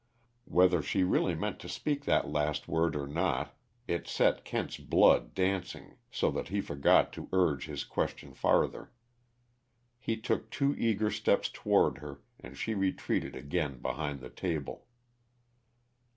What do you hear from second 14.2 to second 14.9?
the table.